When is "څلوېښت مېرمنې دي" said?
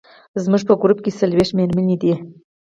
1.19-2.13